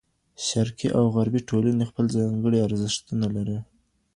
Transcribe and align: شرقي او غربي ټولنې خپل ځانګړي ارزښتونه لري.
شرقي 0.47 0.87
او 0.97 1.03
غربي 1.15 1.41
ټولنې 1.49 1.83
خپل 1.89 2.05
ځانګړي 2.17 2.59
ارزښتونه 2.67 3.27
لري. 3.35 3.57